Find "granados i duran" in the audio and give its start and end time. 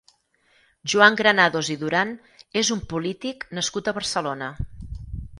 1.19-2.13